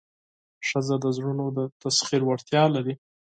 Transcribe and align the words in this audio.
ښځه 0.67 0.95
د 1.03 1.05
زړونو 1.17 1.45
د 1.57 1.59
تسخیر 1.81 2.21
وړتیا 2.25 2.63
لري. 2.75 2.93